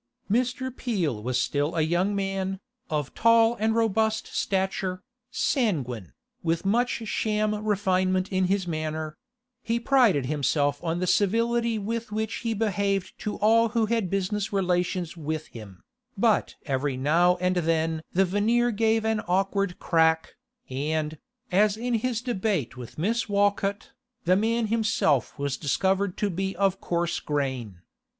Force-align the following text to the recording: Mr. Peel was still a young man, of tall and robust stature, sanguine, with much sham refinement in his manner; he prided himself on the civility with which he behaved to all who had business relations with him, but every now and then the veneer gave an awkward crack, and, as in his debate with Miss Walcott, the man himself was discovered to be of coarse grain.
Mr. 0.31 0.75
Peel 0.75 1.21
was 1.21 1.39
still 1.39 1.75
a 1.75 1.81
young 1.81 2.15
man, 2.15 2.59
of 2.89 3.13
tall 3.13 3.55
and 3.59 3.75
robust 3.75 4.25
stature, 4.25 5.03
sanguine, 5.29 6.13
with 6.41 6.65
much 6.65 7.07
sham 7.07 7.53
refinement 7.53 8.31
in 8.31 8.45
his 8.45 8.65
manner; 8.65 9.15
he 9.61 9.79
prided 9.79 10.25
himself 10.25 10.83
on 10.83 10.97
the 10.97 11.05
civility 11.05 11.77
with 11.77 12.11
which 12.11 12.37
he 12.37 12.55
behaved 12.55 13.13
to 13.19 13.35
all 13.35 13.69
who 13.69 13.85
had 13.85 14.09
business 14.09 14.51
relations 14.51 15.15
with 15.15 15.45
him, 15.49 15.83
but 16.17 16.55
every 16.65 16.97
now 16.97 17.35
and 17.35 17.57
then 17.57 18.01
the 18.11 18.25
veneer 18.25 18.71
gave 18.71 19.05
an 19.05 19.21
awkward 19.27 19.77
crack, 19.77 20.33
and, 20.67 21.19
as 21.51 21.77
in 21.77 21.93
his 21.93 22.21
debate 22.21 22.75
with 22.75 22.97
Miss 22.97 23.29
Walcott, 23.29 23.91
the 24.25 24.35
man 24.35 24.65
himself 24.65 25.37
was 25.37 25.57
discovered 25.57 26.17
to 26.17 26.31
be 26.31 26.55
of 26.55 26.81
coarse 26.81 27.19
grain. 27.19 27.83